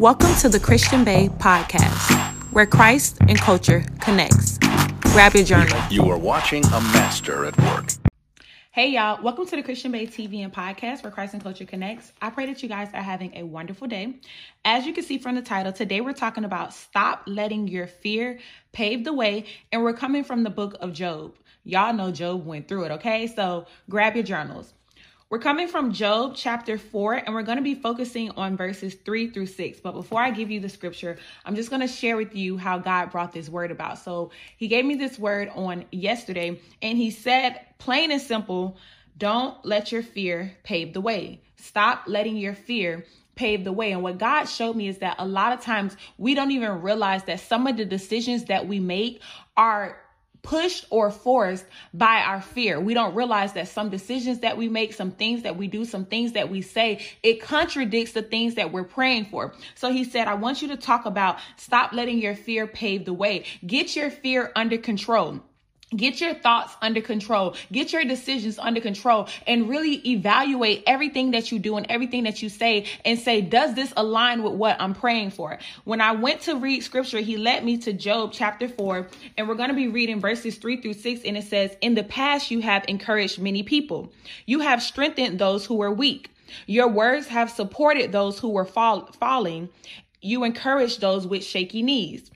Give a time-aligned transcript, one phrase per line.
[0.00, 2.10] Welcome to the Christian Bae podcast,
[2.52, 4.58] where Christ and culture connects.
[5.12, 5.80] Grab your journal.
[5.88, 7.90] You are watching a master at work.
[8.72, 12.12] Hey y'all, welcome to the Christian Bae TV and podcast where Christ and culture connects.
[12.20, 14.16] I pray that you guys are having a wonderful day.
[14.64, 18.40] As you can see from the title, today we're talking about stop letting your fear
[18.72, 21.36] pave the way, and we're coming from the book of Job.
[21.62, 23.28] Y'all know Job went through it, okay?
[23.28, 24.74] So grab your journals.
[25.30, 29.30] We're coming from Job chapter 4, and we're going to be focusing on verses 3
[29.30, 29.80] through 6.
[29.80, 31.16] But before I give you the scripture,
[31.46, 33.98] I'm just going to share with you how God brought this word about.
[33.98, 38.76] So, He gave me this word on yesterday, and He said, plain and simple,
[39.16, 41.40] don't let your fear pave the way.
[41.56, 43.92] Stop letting your fear pave the way.
[43.92, 47.24] And what God showed me is that a lot of times we don't even realize
[47.24, 49.22] that some of the decisions that we make
[49.56, 50.03] are
[50.44, 52.78] pushed or forced by our fear.
[52.78, 56.04] We don't realize that some decisions that we make, some things that we do, some
[56.04, 59.54] things that we say, it contradicts the things that we're praying for.
[59.74, 63.12] So he said, I want you to talk about stop letting your fear pave the
[63.12, 63.44] way.
[63.66, 65.40] Get your fear under control.
[65.96, 67.54] Get your thoughts under control.
[67.70, 72.42] Get your decisions under control and really evaluate everything that you do and everything that
[72.42, 75.58] you say and say, does this align with what I'm praying for?
[75.84, 79.54] When I went to read scripture, he led me to Job chapter 4, and we're
[79.54, 81.22] going to be reading verses 3 through 6.
[81.24, 84.12] And it says, In the past, you have encouraged many people,
[84.46, 86.30] you have strengthened those who were weak.
[86.66, 89.70] Your words have supported those who were fall- falling.
[90.20, 92.30] You encouraged those with shaky knees.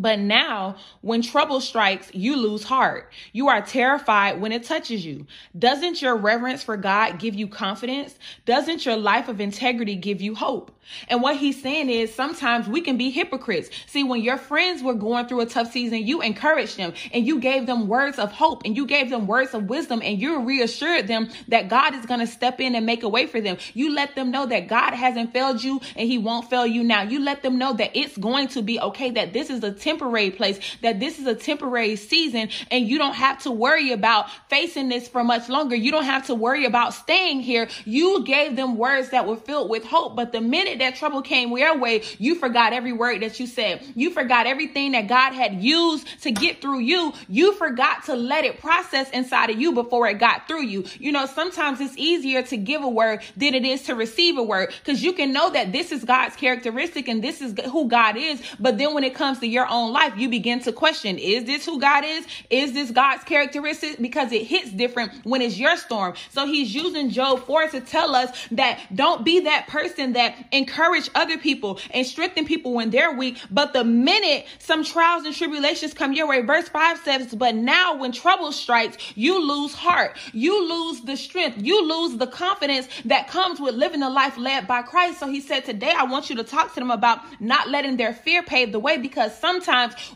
[0.00, 3.12] But now, when trouble strikes, you lose heart.
[3.32, 5.26] You are terrified when it touches you.
[5.58, 8.18] Doesn't your reverence for God give you confidence?
[8.44, 10.72] Doesn't your life of integrity give you hope?
[11.08, 13.70] And what he's saying is sometimes we can be hypocrites.
[13.86, 17.40] See, when your friends were going through a tough season, you encouraged them and you
[17.40, 21.06] gave them words of hope and you gave them words of wisdom and you reassured
[21.06, 23.58] them that God is going to step in and make a way for them.
[23.74, 27.02] You let them know that God hasn't failed you and he won't fail you now.
[27.02, 30.30] You let them know that it's going to be okay, that this is a temporary
[30.30, 34.88] place, that this is a temporary season and you don't have to worry about facing
[34.88, 35.74] this for much longer.
[35.74, 37.68] You don't have to worry about staying here.
[37.84, 40.14] You gave them words that were filled with hope.
[40.14, 43.82] But the minute that trouble came your way, you forgot every word that you said.
[43.94, 47.12] You forgot everything that God had used to get through you.
[47.28, 50.84] You forgot to let it process inside of you before it got through you.
[50.98, 54.42] You know, sometimes it's easier to give a word than it is to receive a
[54.42, 58.16] word because you can know that this is God's characteristic and this is who God
[58.16, 58.42] is.
[58.60, 61.64] But then when it comes to your own life, you begin to question, is this
[61.66, 62.26] who God is?
[62.50, 64.00] Is this God's characteristic?
[64.00, 66.14] Because it hits different when it's your storm.
[66.30, 71.10] So he's using Job 4 to tell us that don't be that person that encourage
[71.14, 73.38] other people and strengthen people when they're weak.
[73.50, 77.96] But the minute some trials and tribulations come your way, verse 5 says, But now
[77.96, 80.16] when trouble strikes, you lose heart.
[80.32, 81.62] You lose the strength.
[81.62, 85.20] You lose the confidence that comes with living a life led by Christ.
[85.20, 88.14] So he said, Today I want you to talk to them about not letting their
[88.14, 89.57] fear pave the way because sometimes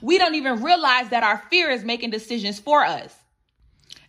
[0.01, 3.15] we don't even realize that our fear is making decisions for us.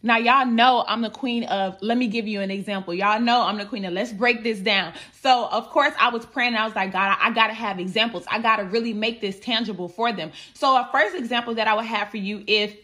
[0.06, 2.94] Now, y'all know I'm the queen of, let me give you an example.
[2.94, 4.94] Y'all know I'm the queen of, let's break this down.
[5.22, 6.56] So, of course, I was praying.
[6.56, 8.26] I was like, God, I, I got to have examples.
[8.30, 10.34] I got to really make this tangible for them.
[10.54, 12.76] So, a first example that I would have for you if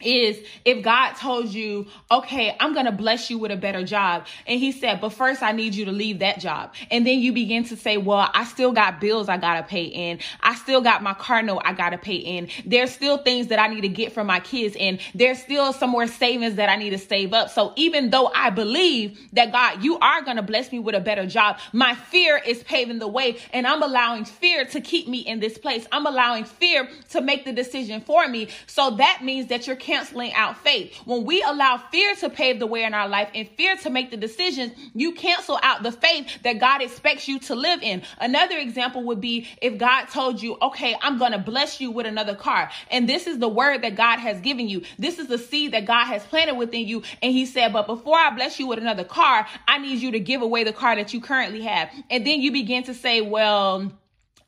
[0.00, 4.26] is if God told you, okay, I'm going to bless you with a better job.
[4.46, 6.74] And he said, but first I need you to leave that job.
[6.90, 9.84] And then you begin to say, well, I still got bills I got to pay
[9.84, 10.18] in.
[10.42, 12.48] I still got my car note I got to pay in.
[12.66, 14.76] There's still things that I need to get for my kids.
[14.78, 17.48] And there's still some more savings that I need to save up.
[17.48, 21.00] So even though I believe that God, you are going to bless me with a
[21.00, 25.20] better job, my fear is paving the way and I'm allowing fear to keep me
[25.20, 25.86] in this place.
[25.90, 28.48] I'm allowing fear to make the decision for me.
[28.66, 30.92] So that means that you're canceling out faith.
[31.04, 34.10] When we allow fear to pave the way in our life and fear to make
[34.10, 38.02] the decisions, you cancel out the faith that God expects you to live in.
[38.18, 42.06] Another example would be if God told you, okay, I'm going to bless you with
[42.06, 42.68] another car.
[42.90, 44.82] And this is the word that God has given you.
[44.98, 47.04] This is the seed that God has planted within you.
[47.22, 50.20] And he said, but before I bless you with another car, I need you to
[50.20, 51.90] give away the car that you currently have.
[52.10, 53.92] And then you begin to say, well,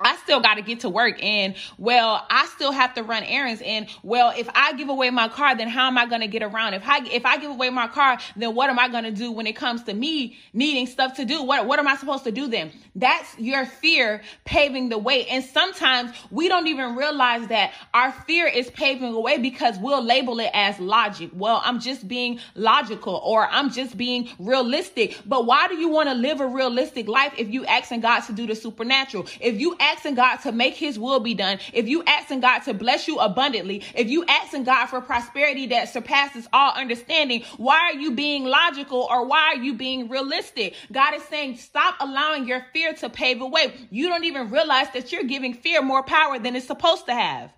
[0.01, 3.61] I still got to get to work and well, I still have to run errands
[3.65, 6.41] and well, if I give away my car, then how am I going to get
[6.45, 6.75] around?
[6.75, 9.33] If I if I give away my car, then what am I going to do
[9.33, 11.43] when it comes to me needing stuff to do?
[11.43, 12.71] What what am I supposed to do then?
[12.95, 15.27] That's your fear paving the way.
[15.27, 20.03] And sometimes we don't even realize that our fear is paving the way because we'll
[20.03, 21.31] label it as logic.
[21.33, 25.21] Well, I'm just being logical or I'm just being realistic.
[25.27, 28.33] But why do you want to live a realistic life if you asking God to
[28.33, 29.27] do the supernatural?
[29.41, 32.75] If you asking God to make his will be done, if you asking God to
[32.75, 37.99] bless you abundantly, if you asking God for prosperity that surpasses all understanding, why are
[37.99, 40.75] you being logical or why are you being realistic?
[40.93, 43.75] God is saying, stop allowing your fear to pave the way.
[43.91, 47.51] You don't even realize that you're giving fear more power than it's supposed to have.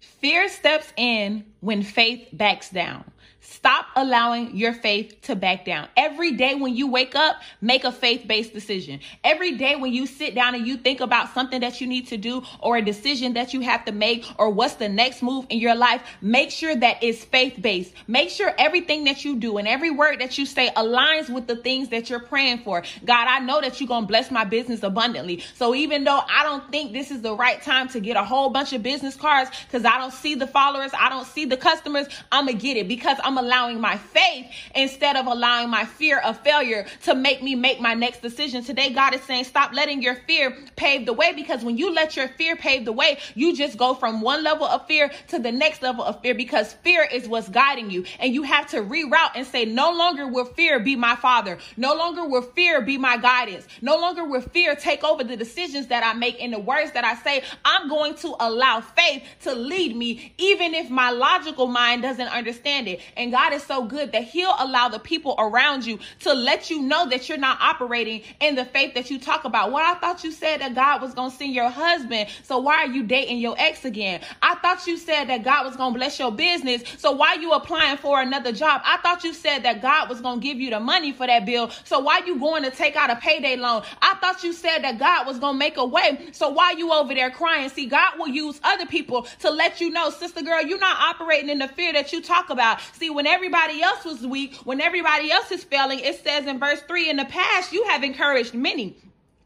[0.00, 3.04] Fear steps in when faith backs down.
[3.50, 5.88] Stop allowing your faith to back down.
[5.96, 9.00] Every day when you wake up, make a faith based decision.
[9.24, 12.18] Every day when you sit down and you think about something that you need to
[12.18, 15.58] do or a decision that you have to make or what's the next move in
[15.58, 17.94] your life, make sure that it's faith based.
[18.06, 21.56] Make sure everything that you do and every word that you say aligns with the
[21.56, 22.82] things that you're praying for.
[23.06, 25.42] God, I know that you're going to bless my business abundantly.
[25.54, 28.50] So even though I don't think this is the right time to get a whole
[28.50, 32.08] bunch of business cards because I don't see the followers, I don't see the customers,
[32.30, 36.18] I'm going to get it because I'm allowing my faith instead of allowing my fear
[36.18, 38.62] of failure to make me make my next decision.
[38.62, 42.16] Today, God is saying, stop letting your fear pave the way because when you let
[42.16, 45.52] your fear pave the way, you just go from one level of fear to the
[45.52, 48.04] next level of fear because fear is what's guiding you.
[48.18, 51.58] And you have to reroute and say, no longer will fear be my father.
[51.76, 53.66] No longer will fear be my guidance.
[53.80, 57.04] No longer will fear take over the decisions that I make and the words that
[57.04, 57.42] I say.
[57.64, 62.88] I'm going to allow faith to lead me, even if my logical mind doesn't understand
[62.88, 63.00] it.
[63.16, 66.82] And God is so good that He'll allow the people around you to let you
[66.82, 69.72] know that you're not operating in the faith that you talk about.
[69.72, 72.28] Well, I thought you said that God was going to send your husband.
[72.42, 74.20] So why are you dating your ex again?
[74.42, 76.82] I thought you said that God was going to bless your business.
[76.98, 78.82] So why are you applying for another job?
[78.84, 81.44] I thought you said that God was going to give you the money for that
[81.46, 81.70] bill.
[81.84, 83.82] So why are you going to take out a payday loan?
[84.20, 86.28] Thought you said that God was going to make a way.
[86.32, 87.68] So why you over there crying?
[87.70, 91.50] See, God will use other people to let you know, sister girl, you're not operating
[91.50, 92.80] in the fear that you talk about.
[92.92, 96.80] See, when everybody else was weak, when everybody else is failing, it says in verse
[96.86, 98.96] 3 in the past, you have encouraged many.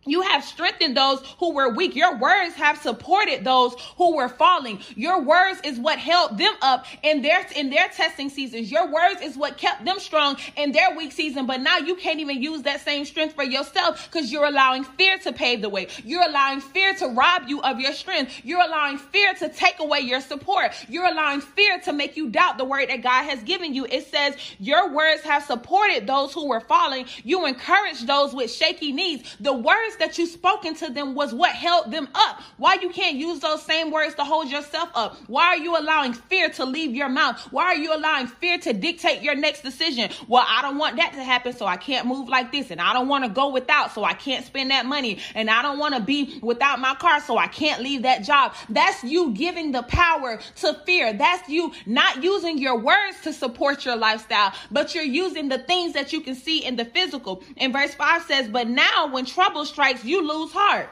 [0.05, 1.95] You have strengthened those who were weak.
[1.95, 4.81] Your words have supported those who were falling.
[4.97, 8.71] Your words is what held them up in their in their testing seasons.
[8.71, 11.47] Your words is what kept them strong in their weak season.
[11.47, 15.19] But now you can't even use that same strength for yourself because you're allowing fear
[15.19, 15.87] to pave the way.
[16.05, 18.41] You're allowing fear to rob you of your strength.
[18.43, 20.73] You're allowing fear to take away your support.
[20.89, 23.85] You're allowing fear to make you doubt the word that God has given you.
[23.85, 27.07] It says your words have supported those who were falling.
[27.23, 29.23] You encourage those with shaky knees.
[29.39, 32.41] The words words that you spoken to them was what held them up.
[32.57, 35.17] Why you can't use those same words to hold yourself up?
[35.27, 37.39] Why are you allowing fear to leave your mouth?
[37.51, 40.11] Why are you allowing fear to dictate your next decision?
[40.29, 42.93] Well, I don't want that to happen, so I can't move like this, and I
[42.93, 45.95] don't want to go without, so I can't spend that money, and I don't want
[45.95, 48.55] to be without my car, so I can't leave that job.
[48.69, 51.13] That's you giving the power to fear.
[51.13, 55.93] That's you not using your words to support your lifestyle, but you're using the things
[55.95, 57.43] that you can see in the physical.
[57.57, 60.89] And verse 5 says, But now when trouble strikes, strikes, you lose heart.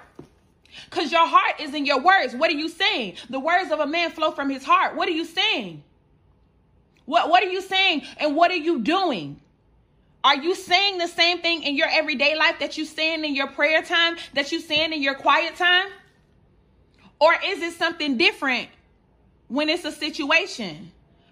[0.89, 2.35] Because your heart is in your words.
[2.35, 3.15] What are you saying?
[3.29, 4.97] The words of a man flow from his heart.
[4.97, 5.85] What are you saying?
[7.05, 8.03] What, what are you saying?
[8.19, 9.41] And what are you doing?
[10.25, 13.47] Are you saying the same thing in your everyday life that you saying in your
[13.47, 15.87] prayer time, that you saying in your quiet time?
[17.21, 18.69] Or is it something different
[19.49, 20.91] when it's a situation?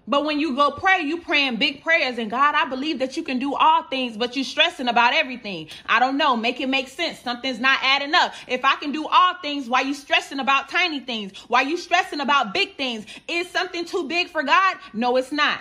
[0.09, 2.17] But when you go pray, you praying big prayers.
[2.17, 5.69] And God, I believe that you can do all things, but you stressing about everything.
[5.85, 6.35] I don't know.
[6.35, 7.19] Make it make sense.
[7.19, 8.33] Something's not adding up.
[8.47, 11.37] If I can do all things, why you stressing about tiny things?
[11.49, 13.05] Why you stressing about big things?
[13.29, 14.79] Is something too big for God?
[14.95, 15.61] No, it's not.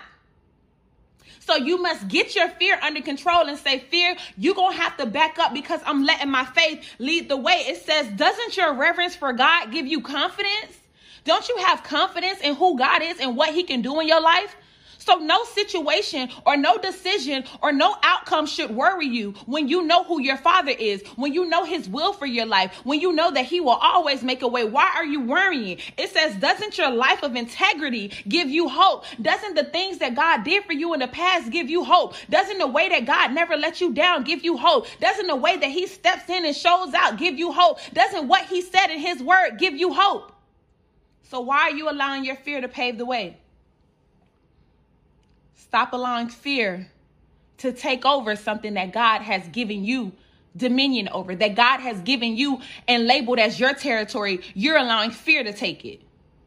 [1.42, 4.96] So you must get your fear under control and say, Fear, you're going to have
[4.98, 7.66] to back up because I'm letting my faith lead the way.
[7.68, 10.78] It says, Doesn't your reverence for God give you confidence?
[11.28, 14.22] Don't you have confidence in who God is and what He can do in your
[14.22, 14.56] life?
[14.98, 20.04] So, no situation or no decision or no outcome should worry you when you know
[20.04, 23.32] who your father is, when you know his will for your life, when you know
[23.32, 24.66] that he will always make a way.
[24.66, 25.80] Why are you worrying?
[25.98, 29.06] It says, Doesn't your life of integrity give you hope?
[29.22, 32.16] Doesn't the things that God did for you in the past give you hope?
[32.30, 34.88] Doesn't the way that God never let you down give you hope?
[35.02, 37.80] Doesn't the way that he steps in and shows out give you hope?
[37.94, 40.34] Doesn't what he said in his word give you hope?
[41.30, 43.38] So why are you allowing your fear to pave the way?
[45.56, 46.90] Stop allowing fear
[47.58, 50.14] to take over something that God has given you
[50.56, 54.42] dominion over, that God has given you and labeled as your territory.
[54.54, 56.02] You're allowing fear to take it.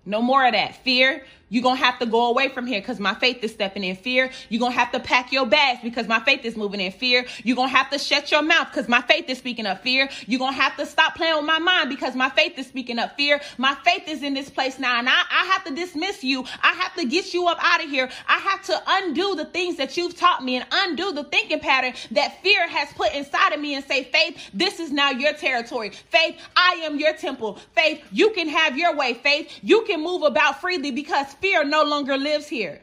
[0.06, 0.76] No more of that.
[0.82, 3.85] Fear, you're going to have to go away from here because my faith is stepping
[3.85, 4.30] in fear.
[4.49, 7.26] You're going to have to pack your bags because my faith is moving in fear.
[7.42, 10.09] You're going to have to shut your mouth because my faith is speaking of fear.
[10.26, 12.99] You're going to have to stop playing with my mind because my faith is speaking
[12.99, 13.40] of fear.
[13.59, 16.45] My faith is in this place now and I, I have to dismiss you.
[16.62, 18.09] I have to get you up out of here.
[18.28, 21.95] I have to undo the things that you've taught me and undo the thinking pattern
[22.12, 25.90] that fear has put inside of me and say, faith, this is now your territory.
[25.90, 27.59] Faith, I am your temple.
[27.75, 29.14] Faith, you can have your way.
[29.14, 32.80] Faith, you can move about freely because fear no longer lives here.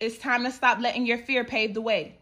[0.00, 2.16] It's time to stop letting your fear pave the way.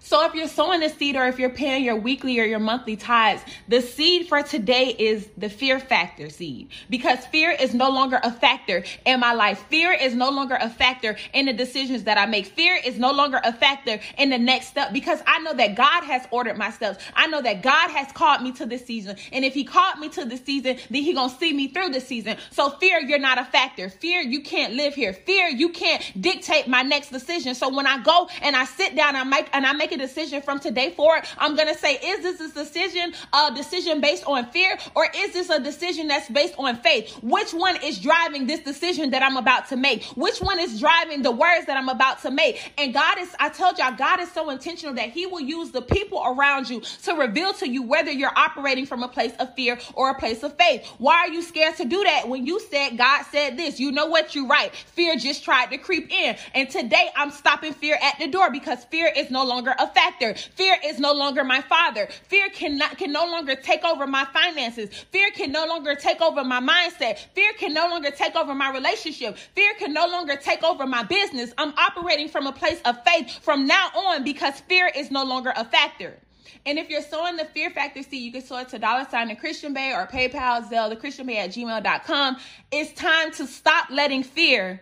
[0.00, 2.96] So if you're sowing the seed or if you're paying your weekly or your monthly
[2.96, 8.20] tithes, the seed for today is the fear factor seed because fear is no longer
[8.22, 9.64] a factor in my life.
[9.68, 12.46] Fear is no longer a factor in the decisions that I make.
[12.46, 16.04] Fear is no longer a factor in the next step because I know that God
[16.04, 17.04] has ordered my steps.
[17.14, 19.16] I know that God has called me to this season.
[19.32, 21.90] And if he called me to this season, then he going to see me through
[21.90, 22.36] the season.
[22.50, 23.88] So fear, you're not a factor.
[23.88, 25.12] Fear, you can't live here.
[25.12, 27.54] Fear, you can't dictate my next decision.
[27.54, 30.02] So when I go and I sit down I make, and I make make a
[30.02, 34.24] decision from today forward, I'm going to say, is this a decision, a decision based
[34.26, 37.12] on fear or is this a decision that's based on faith?
[37.22, 40.04] Which one is driving this decision that I'm about to make?
[40.16, 42.72] Which one is driving the words that I'm about to make?
[42.76, 45.82] And God is, I told y'all, God is so intentional that he will use the
[45.82, 49.78] people around you to reveal to you whether you're operating from a place of fear
[49.94, 50.86] or a place of faith.
[50.98, 53.80] Why are you scared to do that when you said God said this?
[53.80, 54.34] You know what?
[54.34, 54.74] You're right.
[54.74, 56.36] Fear just tried to creep in.
[56.54, 60.34] And today I'm stopping fear at the door because fear is no longer a factor.
[60.34, 62.08] Fear is no longer my father.
[62.24, 64.90] Fear cannot can no longer take over my finances.
[65.10, 67.18] Fear can no longer take over my mindset.
[67.34, 69.36] Fear can no longer take over my relationship.
[69.54, 71.52] Fear can no longer take over my business.
[71.58, 75.52] I'm operating from a place of faith from now on because fear is no longer
[75.56, 76.18] a factor.
[76.66, 79.28] And if you're sowing the fear factor seed, you can sow it to dollar sign
[79.28, 82.36] the Christian Bae or PayPal, Zelle, the Christian Bae at gmail.com.
[82.70, 84.80] It's time to stop letting fear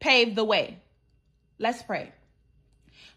[0.00, 0.78] pave the way.
[1.58, 2.12] Let's pray.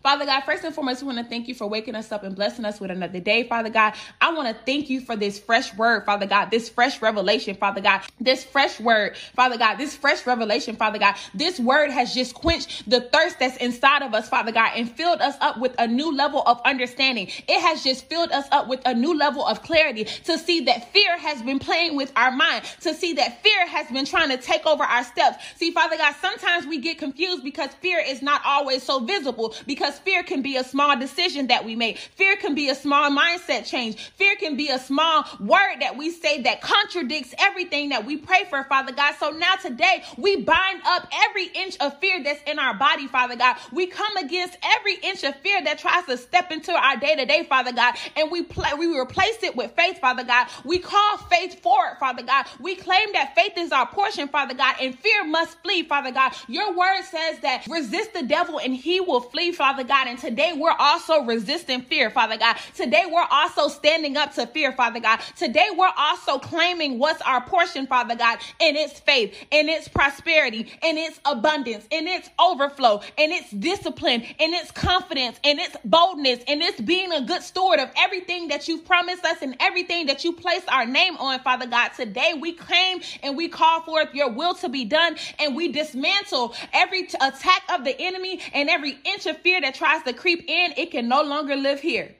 [0.03, 2.35] Father God, first and foremost, we want to thank you for waking us up and
[2.35, 3.93] blessing us with another day, Father God.
[4.19, 7.81] I want to thank you for this fresh word, Father God, this fresh revelation, Father
[7.81, 11.15] God, this fresh word, Father God, this fresh revelation, Father God.
[11.35, 15.21] This word has just quenched the thirst that's inside of us, Father God, and filled
[15.21, 17.27] us up with a new level of understanding.
[17.47, 20.91] It has just filled us up with a new level of clarity to see that
[20.91, 24.37] fear has been playing with our mind, to see that fear has been trying to
[24.37, 25.43] take over our steps.
[25.57, 29.90] See, Father God, sometimes we get confused because fear is not always so visible because
[29.91, 31.97] because fear can be a small decision that we make.
[31.97, 33.97] Fear can be a small mindset change.
[34.15, 38.45] Fear can be a small word that we say that contradicts everything that we pray
[38.49, 39.15] for, Father God.
[39.19, 43.35] So now today we bind up every inch of fear that's in our body, Father
[43.35, 43.57] God.
[43.71, 47.25] We come against every inch of fear that tries to step into our day to
[47.25, 48.45] day, Father God, and we
[48.77, 50.47] we replace it with faith, Father God.
[50.63, 52.45] We call faith forward, Father God.
[52.59, 56.33] We claim that faith is our portion, Father God, and fear must flee, Father God.
[56.47, 60.07] Your word says that resist the devil and he will flee, Father Father God.
[60.09, 62.55] And today we're also resisting fear, Father God.
[62.75, 65.19] Today we're also standing up to fear, Father God.
[65.35, 70.71] Today we're also claiming what's our portion, Father God, in its faith, in its prosperity,
[70.83, 76.43] in its abundance, in its overflow, in its discipline, in its confidence, in its boldness,
[76.47, 80.23] in its being a good steward of everything that you've promised us and everything that
[80.23, 81.89] you place our name on, Father God.
[81.95, 86.53] Today we claim and we call forth your will to be done and we dismantle
[86.71, 90.13] every t- attack of the enemy and every inch of fear that that tries to
[90.13, 92.13] creep in, it can no longer live here.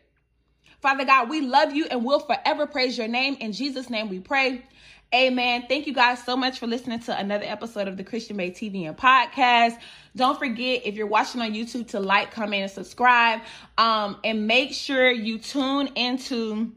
[0.79, 3.35] Father God, we love you and will forever praise your name.
[3.39, 4.65] In Jesus' name we pray.
[5.13, 5.65] Amen.
[5.67, 8.87] Thank you guys so much for listening to another episode of the Christian Bae TV
[8.87, 9.77] and podcast.
[10.15, 13.41] Don't forget if you're watching on YouTube to like, comment, and subscribe.
[13.77, 16.71] Um, and make sure you tune into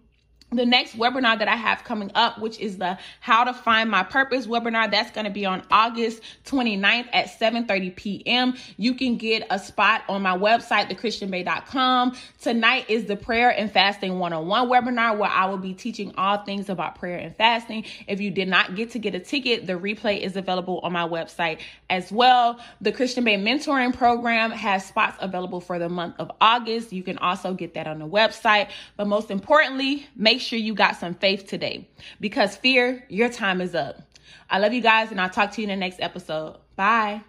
[0.57, 4.03] the next webinar that I have coming up, which is the How to Find My
[4.03, 8.55] Purpose webinar, that's going to be on August 29th at 7:30 p.m.
[8.77, 12.17] You can get a spot on my website, thechristianbae.com.
[12.41, 16.69] Tonight is the Prayer and Fasting one-on-one webinar where I will be teaching all things
[16.69, 17.85] about prayer and fasting.
[18.07, 21.07] If you did not get to get a ticket, the replay is available on my
[21.07, 21.59] website
[21.91, 22.59] as well.
[22.81, 26.93] The Christian Bae mentoring program has spots available for the month of August.
[26.93, 28.69] You can also get that on the website.
[28.97, 31.89] But most importantly, make sure you got some faith today
[32.21, 34.01] because fear, your time is up.
[34.49, 36.59] I love you guys, and I'll talk to you in the next episode.
[36.77, 37.23] Bye.